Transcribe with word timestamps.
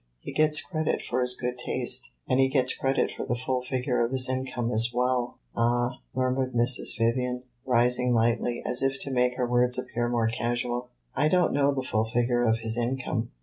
"He 0.19 0.33
gets 0.33 0.63
credit 0.63 1.03
for 1.07 1.21
his 1.21 1.35
good 1.35 1.59
taste 1.59 2.09
and 2.27 2.39
he 2.39 2.49
gets 2.49 2.75
credit 2.75 3.11
for 3.15 3.23
the 3.23 3.35
full 3.35 3.61
figure 3.61 4.03
of 4.03 4.09
his 4.11 4.27
income 4.27 4.71
as 4.71 4.89
well!" 4.91 5.37
"Ah," 5.55 5.99
murmured 6.15 6.55
Mrs. 6.55 6.97
Vivian, 6.97 7.43
rising 7.67 8.11
lightly, 8.11 8.63
as 8.65 8.81
if 8.81 8.99
to 9.01 9.11
make 9.11 9.35
her 9.37 9.45
words 9.47 9.77
appear 9.77 10.09
more 10.09 10.27
casual, 10.27 10.89
"I 11.15 11.27
don't 11.27 11.53
know 11.53 11.71
the 11.71 11.83
full 11.87 12.09
figure 12.09 12.43
of 12.45 12.61
his 12.61 12.79
income." 12.79 13.29